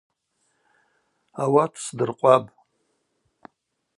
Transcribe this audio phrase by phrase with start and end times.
[1.43, 2.51] Ауат сдыркъвапӏ.